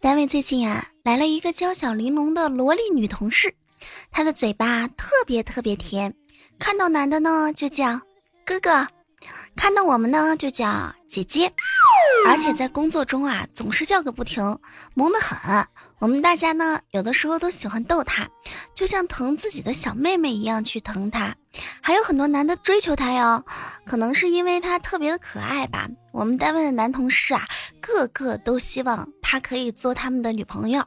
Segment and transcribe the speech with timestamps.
[0.00, 3.54] 单位最近啊，来了一个娇小玲珑的萝莉女同事，
[4.10, 6.14] 她的嘴巴特别特别甜，
[6.58, 8.00] 看到男的呢就叫
[8.44, 8.86] 哥哥，
[9.56, 11.50] 看到我们呢就叫姐姐，
[12.26, 14.58] 而且在工作中啊总是叫个不停，
[14.92, 15.66] 萌得很。
[16.00, 18.28] 我们大家呢有的时候都喜欢逗她，
[18.74, 21.34] 就像疼自己的小妹妹一样去疼她。
[21.80, 23.42] 还有很多男的追求她哟，
[23.86, 25.88] 可能是因为她特别的可爱吧。
[26.14, 27.44] 我们单位的男同事啊，
[27.80, 29.08] 个个都希望。
[29.20, 30.80] 他可以做他们的女朋友，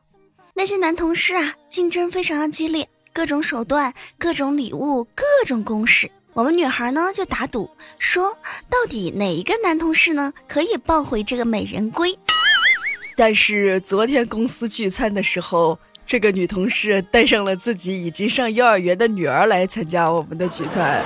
[0.54, 6.10] 那些男同事啊，竞争非常的激烈，各种手段、各种礼物、各种攻势。
[6.32, 8.32] 我们女孩呢就打赌，说
[8.70, 12.18] 到底哪一个男同事呢可以抱回这个美人归？
[13.18, 21.04] 但是昨天公司聚餐的时候，这个女同事带上了自己已经上幼儿园的女儿来参加我们的聚餐。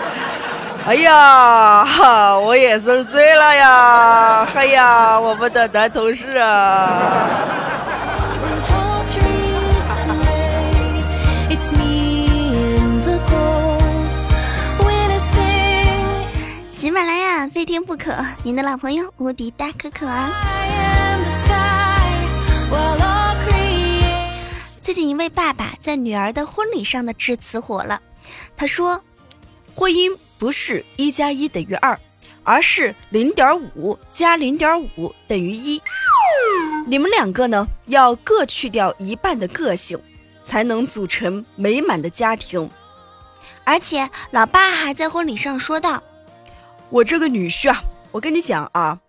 [0.84, 4.48] 哎呀，哈，我也是醉了呀！
[4.56, 7.48] 哎呀，我们的男同事啊！
[16.72, 18.14] 喜马拉雅非听不可，
[18.44, 20.32] 您的老朋友无敌大可可啊！
[24.82, 28.02] 最近一位爸爸在女儿的婚礼上的致辞火了，
[28.58, 29.00] 他说
[29.76, 30.12] ：“婚姻。”
[30.42, 31.96] 不是一加一等于二，
[32.44, 35.80] 而是零点五加零点五等于一。
[36.88, 40.02] 你们两个呢，要各去掉一半的个性，
[40.44, 42.68] 才能组成美满的家庭。
[43.64, 46.02] 而且，老爸还在婚礼上说道
[46.90, 49.00] ：“我这个女婿啊，我跟你讲啊，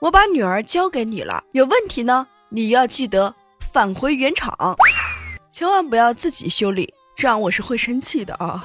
[0.00, 3.34] 我把女儿交给你了，有问题呢，你要记得
[3.74, 4.56] 返回原厂，
[5.50, 8.64] 千万不要自己修理，这样我是会生气的啊。”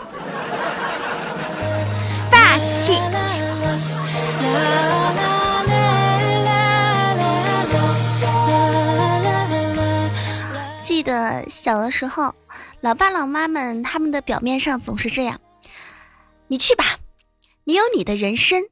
[10.86, 12.34] 记得小的时候，
[12.80, 15.42] 老爸老妈们他们的表面上总是这样
[16.48, 16.98] ：“你去吧，
[17.66, 18.64] 你有你的人生，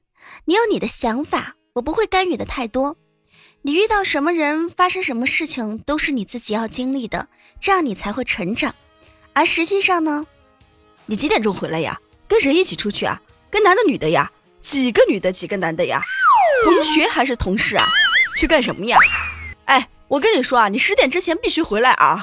[0.46, 2.96] 你有你的想法，我不会干预的太多。
[3.64, 7.28] 你遇到什么人，发生什么事情，都是你自己要经历的，
[7.60, 8.74] 这样你才会成长。
[9.34, 10.26] 而实际上呢，
[11.06, 12.00] 你几点钟回来呀？
[12.28, 13.22] 跟谁一起出去啊？
[13.50, 14.32] 跟男的女的呀？
[14.62, 16.02] 几个女的，几个男的呀？
[16.64, 17.88] 同学还是同事啊？
[18.38, 18.98] 去干什么呀？
[19.66, 22.20] 哎。”我跟你说啊，你十点之前必须回来啊！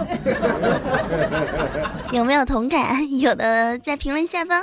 [2.12, 3.18] 有没有同感？
[3.18, 4.62] 有的在评论下方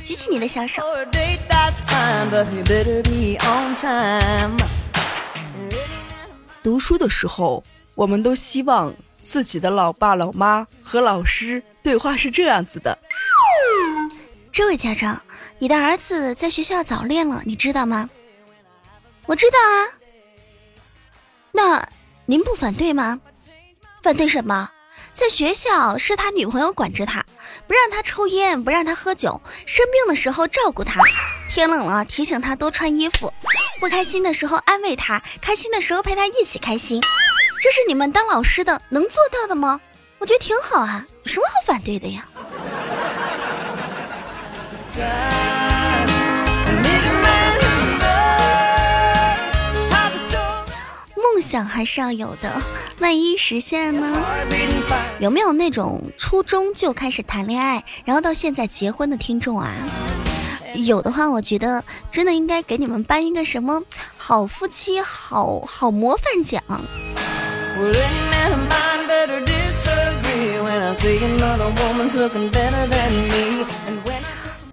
[0.00, 0.80] 举起你的小手。
[6.62, 7.64] 读书的时候，
[7.96, 12.96] 我们都希望自己的老爸老妈和老师对话是这样子的：
[14.52, 15.20] 这位家长，
[15.62, 18.10] 你的儿子在学校早恋了，你知道吗？
[19.26, 19.86] 我知道啊。
[21.52, 21.88] 那。
[22.26, 23.20] 您不反对吗？
[24.02, 24.68] 反对什么？
[25.14, 27.24] 在学校是他女朋友管着他，
[27.68, 31.00] 不让他抽烟，不让他喝酒，生病的时候照顾他，
[31.48, 33.32] 天冷了提醒他多穿衣服，
[33.78, 37.00] 不开心的时候安慰他，开心的时候陪他一起开心。
[37.62, 39.80] 这是你们当老师的能做到的吗？
[40.18, 42.26] 我觉得挺好啊，有什么好反对的呀？
[51.52, 52.50] 想还是要有的，
[53.00, 54.24] 万一实现呢？
[55.18, 59.70] 有没有那种初中就开始谈恋爱，然后到现在结婚的听众啊？
[60.76, 63.82] 有的话，我觉得真的应该给你们颁一个什么
[64.16, 66.62] 好夫妻、好好模范奖。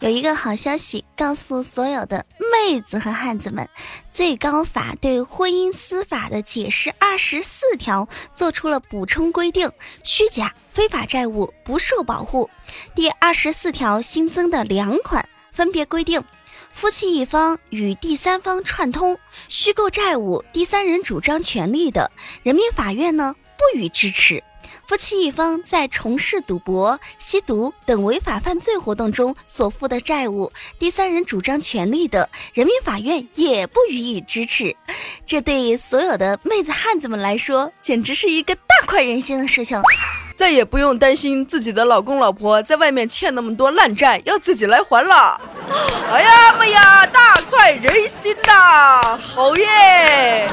[0.02, 3.68] 有一个好消息，告诉所有的妹子和汉子们，
[4.10, 9.70] 最高法对婚姻司法的解释二十四条做出了补充规定，
[10.02, 12.50] 虚假非法债务不受保护。
[12.96, 16.24] 第二十四条新增的两款分别规定：
[16.72, 19.20] 夫妻一方与第三方串通
[19.50, 22.10] 虚构债务、第三人主张权利的，
[22.42, 24.42] 人民法院呢不予支持。
[24.90, 34.76] 夫妻一方在从事赌博、吸毒等违法犯罪活动中所负的债务，第三人主张权利的，人民法院也不予以支持。
[35.28, 39.80] 这对所有的妹子汉子们来说，简直是一个大快人心的事情，
[40.40, 45.42] 再也不用担心自己的老公老婆在外面欠那么多烂债要自己来还了。
[46.10, 49.18] 哎呀妈呀，大快人心呐！
[49.18, 50.48] 好耶！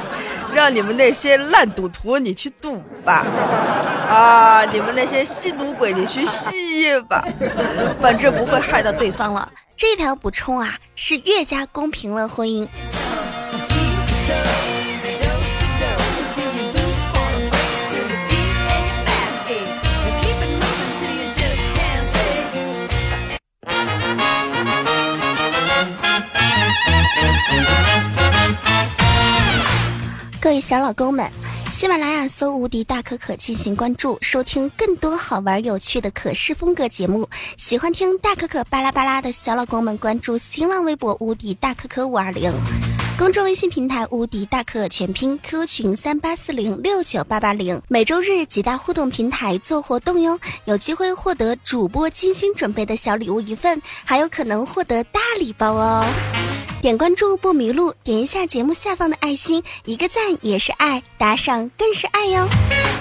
[0.53, 3.25] 让你们那些烂赌徒，你去赌吧！
[4.11, 7.25] 啊，你们那些吸毒鬼，你去吸吧，
[8.03, 9.49] 反正不会害到对方了。
[9.77, 12.67] 这条补充啊，是越加公平了婚姻。
[30.47, 31.29] 各位小老公们，
[31.69, 37.29] 喜马拉雅搜“无敌大可可”进行关注，收听更多好玩有趣的可视风格节目。
[37.57, 42.53] 喜欢听大可可巴拉巴拉的小老公们，关注新浪微博“无敌大可可五二零”，
[43.19, 47.83] 公众微信平台“无敌大可全拼 ”，QQ 群三八四零六九八八零。
[47.89, 56.07] 每周日几大互动平台做活动哟，有机会获得主播精心准备的小礼物一份，还有可能获得大礼包哦。
[56.87, 62.49] 点关注不迷路，点一下节目下方的爱心，一个赞也是爱，打赏更是爱哟。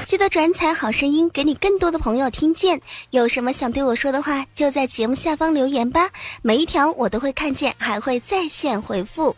[0.08, 2.82] 记得转采好声音，给你更多的朋友听见。
[3.12, 6.10] 有什么想对我说的话，就在节目下方留言吧，
[6.42, 9.36] 每一条我都会看见，还会在线回复。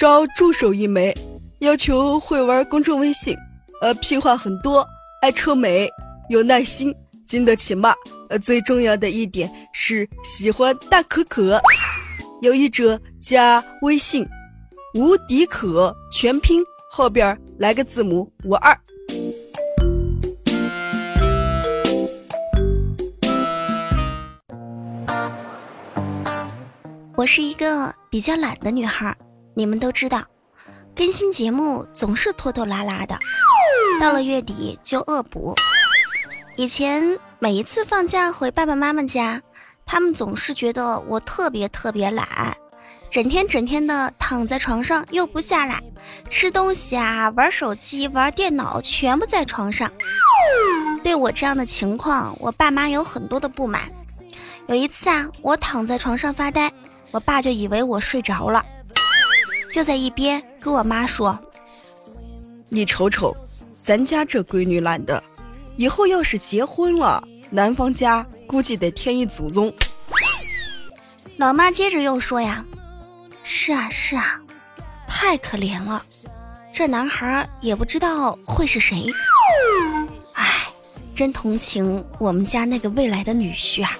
[0.00, 1.14] 招助手一枚，
[1.58, 3.36] 要求会玩公众微信。
[3.80, 4.86] 呃，屁话很多，
[5.20, 5.88] 爱臭美，
[6.30, 6.94] 有耐心，
[7.26, 7.94] 经得起骂。
[8.28, 11.60] 呃，最重要的一点是喜欢大可可。
[12.40, 14.26] 有意者加微信
[14.94, 18.76] “无敌可”全拼，后边来个字母五二。
[27.14, 29.16] 我是一个比较懒的女孩，
[29.54, 30.22] 你们都知道，
[30.96, 33.18] 更新节目总是拖拖拉拉的。
[34.00, 35.54] 到了月底就恶补。
[36.56, 39.42] 以前每一次放假回爸爸妈妈家，
[39.84, 42.56] 他们总是觉得我特别特别懒，
[43.10, 45.82] 整天整天的躺在床上又不下来，
[46.30, 49.92] 吃东西啊、玩手机、玩电脑，全部在床上。
[51.04, 53.82] 对我这样的情况，我爸妈有很多的不满。
[54.66, 56.72] 有一次啊，我躺在床上发呆，
[57.10, 58.64] 我爸就以为我睡着了，
[59.76, 61.38] 就在一边跟我妈说
[62.70, 63.36] ：“你瞅瞅。”
[63.84, 65.22] 咱家这闺女懒的，
[65.76, 69.70] 以后要是结婚了，男方家估计得添一祖宗。
[71.36, 72.64] 老妈接着又说呀
[73.44, 74.40] ：“是啊是啊，
[75.06, 76.02] 太可怜了，
[76.72, 79.04] 这男孩也不知道会是谁。
[80.32, 80.68] 唉，
[81.14, 83.90] 真同情我们家那个未来的女婿啊。”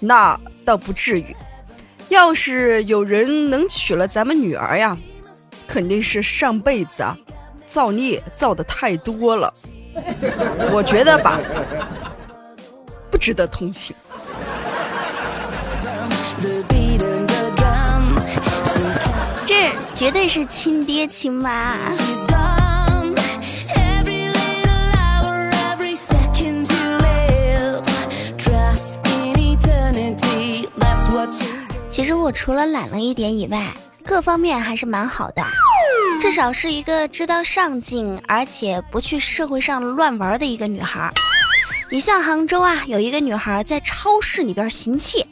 [0.00, 1.36] 那倒不至于，
[2.12, 4.94] 要是有人能娶了咱们女儿呀，
[5.66, 7.16] 肯定是上辈子啊。
[7.72, 9.52] 造孽造的太多了，
[10.72, 11.40] 我觉得吧，
[13.10, 13.96] 不值得同情。
[19.46, 21.78] 这绝对是亲爹亲妈。
[31.92, 33.70] 其实我除了懒了一点以外，
[34.02, 35.44] 各方面还是蛮好的。
[36.22, 41.12] 至少是一个知道上进，而且不去社会上乱玩的一个女孩。
[41.90, 45.26] 你像杭州啊，有一个女孩在超市里边行窃，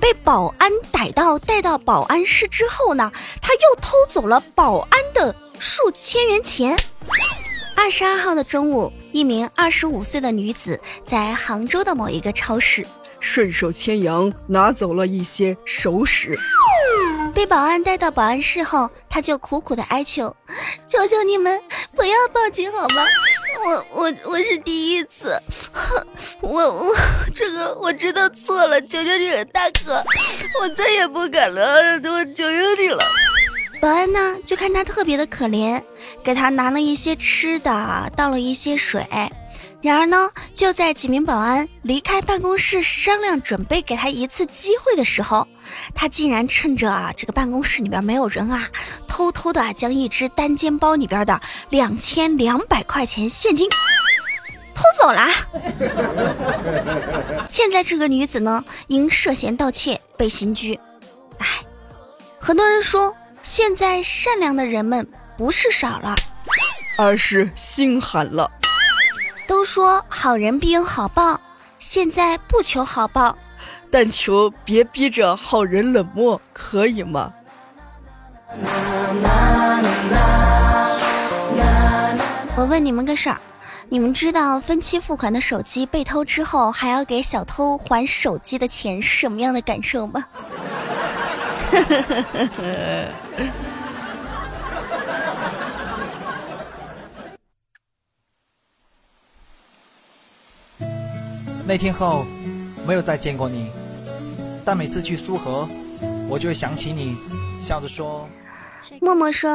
[0.00, 3.10] 被保安逮到，带到保安室之后呢，
[3.42, 6.78] 她又偷走了保安的数千元钱。
[7.74, 12.86] 二十二号的中午，一名二十五岁的女子在杭州的某一个超市
[13.26, 16.38] 顺手牵羊拿走了一些首饰。
[17.34, 20.34] 被保安带到保安室后，他就苦苦的哀求
[20.86, 21.60] ：“求求你们
[21.94, 23.02] 不要报警好吗？
[23.66, 25.36] 我我我是第一次，
[26.40, 26.96] 我我
[27.34, 30.02] 这个我知道错了，求求你了，大哥，
[30.62, 33.04] 我再也不敢了，我求求你了。”
[33.82, 35.82] 保安呢，就看他特别的可怜，
[36.24, 39.06] 给他拿了一些吃的，倒了一些水。
[39.82, 45.46] 然而呢，就在几名保安离开办公室商量准备给他一次机会的时候，
[45.94, 48.68] 他竟然趁着啊这个办公室里边没有人啊，
[49.06, 51.40] 偷偷的将一只单肩包里边的
[51.70, 53.68] 两千两百块钱现金
[54.74, 55.28] 偷走了。
[57.48, 60.78] 现在这个女子呢，因涉嫌盗窃被刑拘。
[61.38, 61.46] 哎，
[62.40, 65.06] 很多人说，现在善良的人们
[65.36, 66.14] 不是少了，
[66.98, 68.50] 而是心寒了。
[69.46, 71.40] 都说好人必有好报，
[71.78, 73.36] 现在不求好报，
[73.90, 77.32] 但求别逼着好人冷漠，可以吗？
[82.56, 83.38] 我问你们个事儿，
[83.88, 90.24] 你们知道分期付款的手机被偷之后，还要给小偷还手机的钱是什么样的感受吗？
[101.68, 102.24] 那天后，
[102.86, 103.66] 没有再见过你，
[104.64, 105.68] 但每次去苏河，
[106.28, 107.16] 我就会想起你，
[107.60, 108.28] 笑着说
[109.02, 109.50] ：“默默说：“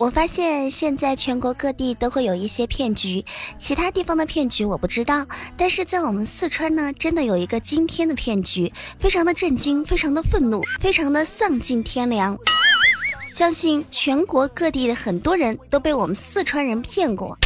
[0.00, 3.22] 我发现现在全国各地都会有一些骗局，
[3.58, 12.38] 其他地方的骗局我不知道，但是在我们四川呢，真的有一个惊天的骗局，非常的震惊，非常的愤怒，非常的丧尽天良。
[13.28, 17.36] 相信全国各地的很多人都被我们四川人骗过。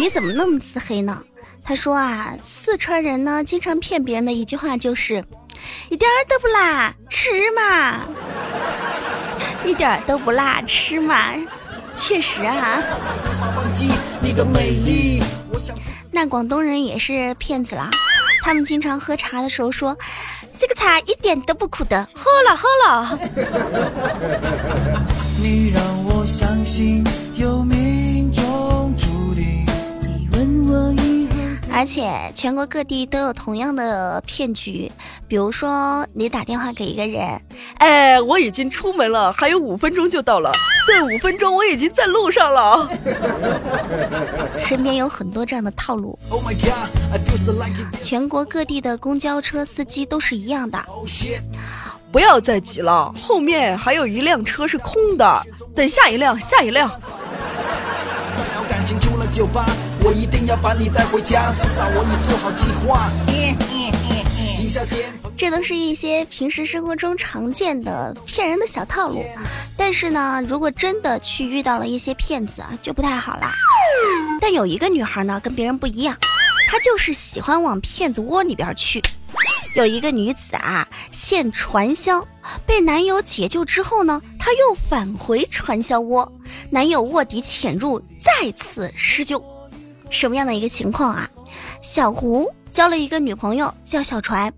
[0.00, 1.22] 你怎么那么自黑呢？”
[1.64, 5.24] 他说啊，四川人呢，经常骗别人的一句话就是
[5.88, 8.00] ：“一点儿都不辣，吃嘛。”
[9.64, 11.16] 一点都不辣，吃嘛？
[11.96, 12.82] 确实啊。
[16.12, 17.90] 那广东人也是骗子啦，
[18.42, 19.96] 他们经常喝茶的时候说
[20.58, 23.18] ：“这个茶一点都不苦的，喝了喝了。
[25.42, 27.02] ”你让我相信
[27.34, 27.62] 有
[31.76, 34.90] 而且全国各地都有同样的骗局，
[35.26, 37.40] 比如说你打电话给一个人，
[37.78, 40.52] 哎，我已经出门了，还有五分钟就到了。
[40.86, 42.88] 对，五分钟我已经在路上了。
[44.56, 46.16] 身边有很多这样的套路。
[48.04, 50.78] 全国各地的公交车司机都是一样的。
[52.12, 55.42] 不要再挤了，后面还有一辆车是空的，
[55.74, 56.88] 等下一辆，下一辆。
[59.34, 59.66] 酒吧
[60.00, 63.10] 我一定要把你带回家，至少我已做好计划。
[65.36, 69.24] 这都是一些平时生活中常见的骗人的小套路，
[69.76, 73.52] 但是呢，如果真的去遇到了一些骗子啊，就不太好啦。
[74.40, 76.16] 但有一个女孩呢，跟别人不一样，
[76.70, 79.02] 她就是喜欢往骗子窝里边去。
[79.74, 82.24] 有一个女子啊，现传销，
[82.64, 86.30] 被男友解救之后呢，她又返回传销窝，
[86.68, 89.42] 男友卧底潜入，再次施救。
[90.10, 91.26] 什么样的一个情况啊？
[91.80, 94.52] 小胡交了一个女朋友叫小船，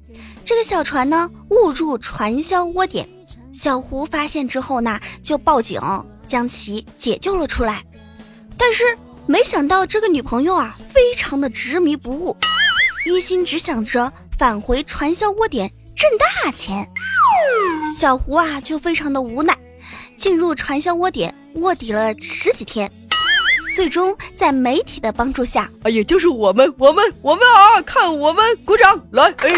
[0.44, 3.08] 这个小船呢误入传销窝点，
[3.54, 5.80] 小胡发现之后呢就报警
[6.26, 7.84] 将其解救了出来。
[8.58, 8.82] 但是
[9.24, 12.36] 没想到这个女朋友啊非常的执迷不悟，
[13.06, 16.90] 一心只想着返回传销窝点挣大钱。
[17.96, 19.56] 小胡啊就非常的无奈，
[20.16, 22.90] 进入传销窝点卧底了十几天。
[23.74, 27.82] 最终在媒体的帮助下，哎呀，就是我们，我们，我们啊！
[27.82, 29.30] 看我们，鼓掌来！
[29.36, 29.50] 哎，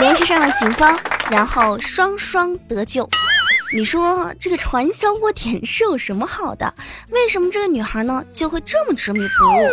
[0.00, 0.98] 联系上了警方，
[1.30, 3.08] 然后双双得救。
[3.72, 6.74] 你说这个传销窝点是有什么好的？
[7.10, 9.70] 为什么这个女孩呢就会这么执迷不悟？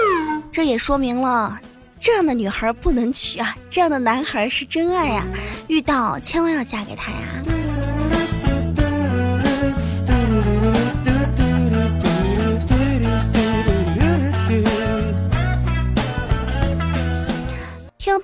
[0.51, 1.60] 这也说明了
[2.00, 5.24] 这样的女孩不能娶啊，这样的男孩是真爱呀，
[5.68, 7.18] 遇到千万要嫁给他呀。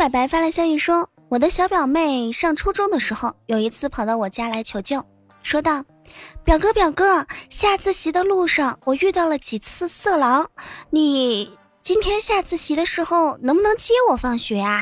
[0.02, 5.06] 白白发来消息说，我的小表妹上初中的时候，有一次跑到我家来求救，
[5.44, 5.86] 说道
[6.44, 10.50] ：“表哥表哥，下自习的路上我遇到了几次色狼，
[10.90, 14.82] 你今天下自习的时候能不能接我放学啊？”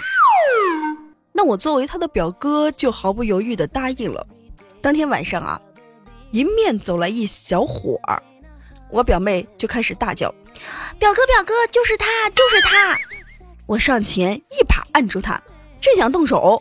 [1.36, 4.26] 那我作为他的表哥，就毫不犹豫的答应了。
[4.82, 5.60] 当天晚上啊，
[6.32, 8.24] 迎面走来一小伙儿，
[8.90, 10.34] 我表妹就开始大叫
[10.98, 12.98] ：“表哥表哥，就是他，就是他！”
[13.70, 15.40] 我上前一把按住他，
[15.80, 16.60] 正想动手，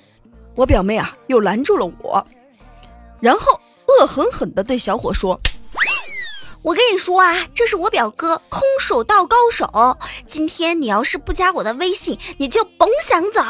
[0.54, 2.22] 我表妹啊又拦住了我，
[3.18, 5.40] 然后恶狠狠地对小伙说
[6.60, 9.96] ：“我跟你说啊，这是我表哥，空手道高手。
[10.26, 13.40] 今天你要是不加我的微信，你就甭想走。”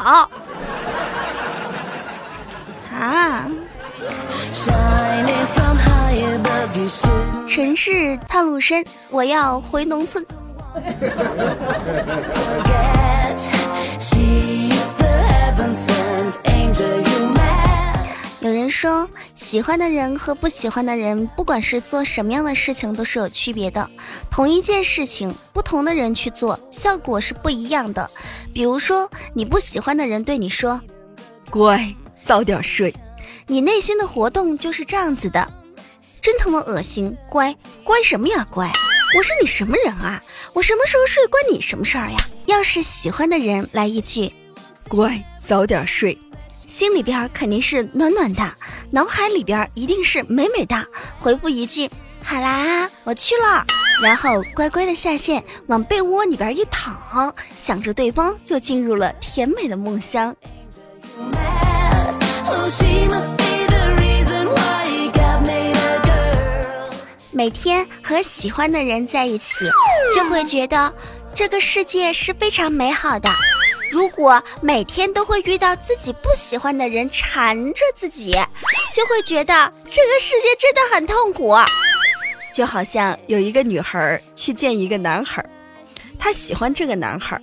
[2.94, 3.50] 啊！
[7.48, 10.24] 城市套路深，我要回农村。
[18.68, 23.88] 说，喜欢的人和不喜欢的人，不管是做什么样的事情，都是有区别的。
[24.30, 28.10] 同一件事情，不同的人去做，效果是不一样的。
[28.52, 30.80] 比如说，你不喜欢的人对你说
[31.50, 32.94] ：“乖，早点睡。”
[33.46, 35.50] 你内心的活动就是这样子的，
[36.20, 37.16] 真他妈恶心！
[37.30, 38.46] 乖乖什么呀？
[38.50, 38.70] 乖，
[39.16, 40.22] 我是你什么人啊？
[40.52, 42.16] 我什么时候睡关你什么事儿呀？
[42.46, 44.32] 要是喜欢的人来一句
[44.88, 46.18] ：“乖，早点睡。”
[46.68, 48.52] 心里边肯定是暖暖的，
[48.90, 50.86] 脑海里边一定是美美的。
[51.18, 51.90] 回复一句
[52.22, 53.64] “好啦，我去了”，
[54.02, 60.34] 然后乖乖的下线，往被窝里边一躺，想着对方就进入了甜美的梦乡。
[67.30, 69.64] 每天和喜欢的人在一起，
[70.14, 70.92] 就会觉得
[71.34, 73.30] 这个世界是非常美好的。
[73.90, 78.32] 如果每天都会遇到自己不喜欢的人缠着自己，
[78.94, 81.54] 就会觉得这个世界真的很痛苦。
[82.52, 85.44] 就好像有一个女孩去见一个男孩，
[86.18, 87.40] 她喜欢这个男孩，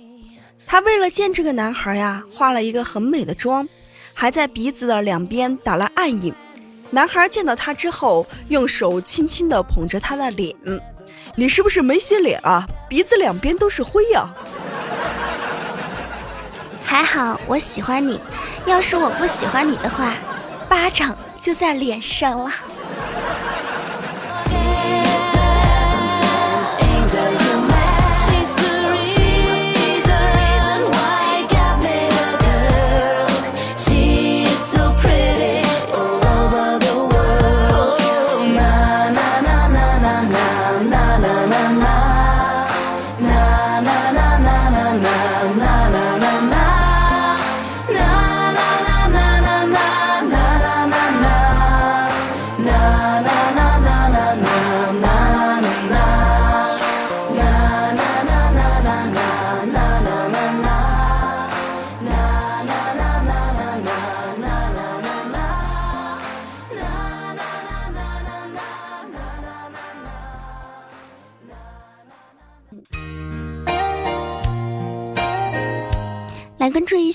[0.66, 3.66] 她为了见这个男孩呀，化了一个很美的妆，
[4.14, 6.34] 还在鼻子的两边打了暗影。
[6.90, 10.54] 男孩见到她之后，用手轻轻地捧着她的脸
[11.34, 12.66] ：“你是不是没洗脸啊？
[12.88, 14.32] 鼻子两边都是灰呀。”
[16.86, 18.20] 还好我喜欢你，
[18.64, 20.14] 要是我不喜欢你的话，
[20.68, 22.50] 巴掌就在脸上了。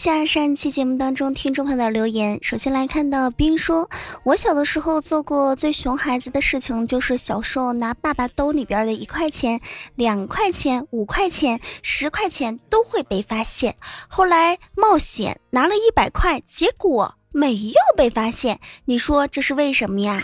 [0.02, 2.40] 下上期节目当中听众朋友的留言。
[2.42, 3.88] 首先来看到冰说
[4.26, 9.62] ：“我小的时候做过最熊孩子的事情，就是小时候拿爸爸兜里边的一块钱、
[9.94, 13.76] 两块钱、五块钱、十块钱都会被发现。
[14.08, 18.60] 后来冒险拿了一百块，结果没有被发现。
[18.86, 20.20] 你说这是为什么呀？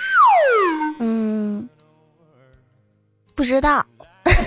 [0.98, 1.70] 嗯，
[3.36, 3.86] 不知道。”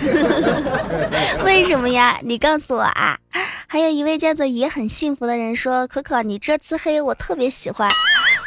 [1.44, 2.18] 为什么呀？
[2.22, 3.18] 你告诉我啊！
[3.66, 7.90] 还有一位叫做也很幸福的人说：“可可，你这次黑我特别喜欢。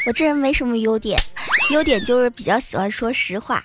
[0.05, 1.17] 我这人没什么优点，
[1.71, 3.63] 优点就是比较喜欢说实话。”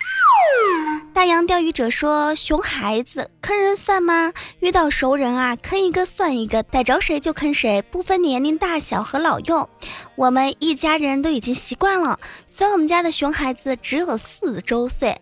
[1.18, 4.32] 大洋钓鱼者说：“熊孩子坑人算吗？
[4.60, 9.68] 遇到熟人啊，坑一个算一个，逮着谁就坑谁，不分年龄大小和老幼。
[10.14, 12.20] 我们一家人都已经习惯了。
[12.48, 15.20] 虽然我们家的熊孩子只有四周岁。”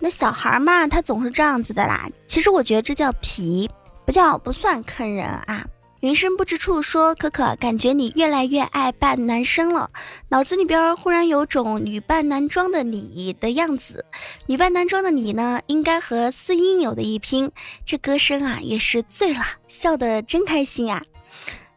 [0.00, 2.08] 那小孩嘛，他总是这样子的啦。
[2.26, 3.68] 其实我觉得这叫皮，
[4.06, 5.66] 不叫不算坑人啊。
[6.06, 9.90] 云深不知处说，可可感觉你越来越爱扮男生了，
[10.28, 14.04] 脑子里边忽然有种女扮男装的你的样子。
[14.46, 17.50] 女扮男装的你呢，应该和四音有的一拼。
[17.84, 21.02] 这歌声啊，也是醉了，笑得真开心啊。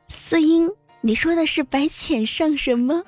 [0.07, 0.69] 四音，
[1.01, 3.03] 你说的是白浅上什么？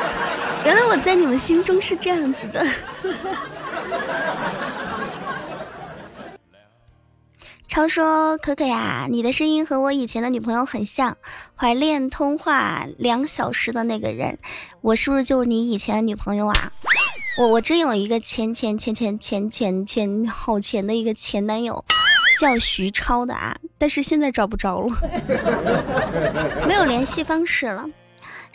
[0.64, 2.66] 原来我在你们心中是这样子的。
[7.68, 11.16] 超说：“可可呀，你的声音和我以前的女朋友很像，
[11.54, 14.38] 怀恋通话两小时的那个人，
[14.80, 16.72] 我是不是就是你以前的女朋友啊？
[17.38, 21.84] 我我真有一个前前前前前前前好前的一个前男友，
[22.40, 24.96] 叫徐超的啊，但是现在找不着了，
[26.66, 27.84] 没有联系方式了。”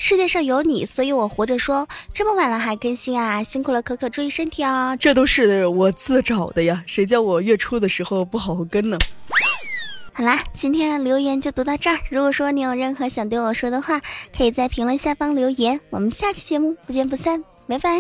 [0.04, 1.60] 世界上有你，所以我活着。
[1.60, 4.96] 说这么晚了还更新啊，辛苦了，可可注意身体啊。
[4.96, 8.98] 这都是我自找的呀，谁叫我月初的时候不好好跟呢？
[10.12, 12.00] 好啦，今天的留言就读到这儿。
[12.10, 14.02] 如果说你有任何想对我说的话，
[14.36, 15.80] 可以在评论下方留言。
[15.92, 18.00] 我们下期节目不见不散，拜拜。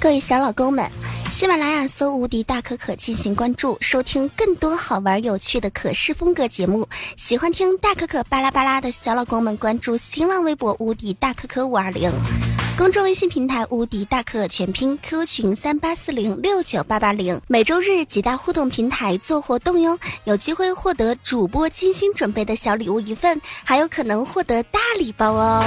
[0.00, 0.88] 各位小老公们。
[1.30, 6.88] 喜马拉雅搜“无敌大可可”进行关注，收听更多好玩有趣的可视风格节目。
[7.16, 12.10] 喜欢听大可可巴拉巴拉的小老公们，关注新浪微博“无敌大可可五二零”，
[12.76, 17.40] 公众微信平台“无敌大可可全拼 ”，QQ 群三八四零六九八八零。
[17.46, 25.64] 每周日几大互动平台做活动哟，有机会获得主播精心准备的小礼物一份，还有可能获得大礼包哦。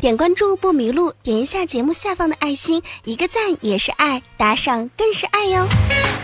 [0.00, 5.66] 点关注不迷路，点一下节目下方的爱心，一个赞也是爱，打赏更是爱哟。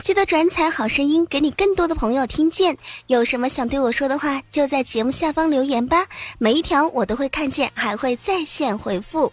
[0.00, 2.76] 记得转采好声音，给你更多的朋友听见。
[3.08, 6.06] 有什么想对我说的话，就在节目下方留言吧，
[6.38, 9.32] 每一条我都会看见，还会在线回复。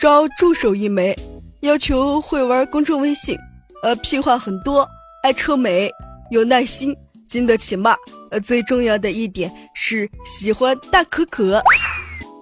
[0.00, 1.16] 招助手一枚，
[1.60, 3.38] 要求会玩公众微信。
[3.82, 4.86] 呃，屁话很多，
[5.22, 5.90] 爱臭美，
[6.30, 6.94] 有耐心，
[7.28, 7.96] 经得起骂。
[8.30, 11.62] 呃，最重要的一点是喜欢大可可。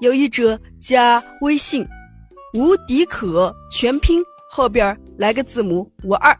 [0.01, 1.87] 有意者加微信，
[2.55, 6.37] 无敌可全拼后边来个字母五二。